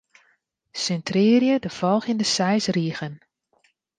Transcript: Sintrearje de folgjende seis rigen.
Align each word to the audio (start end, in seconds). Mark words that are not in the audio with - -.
Sintrearje 0.83 1.59
de 1.59 1.69
folgjende 1.69 2.23
seis 2.23 2.65
rigen. 2.75 3.21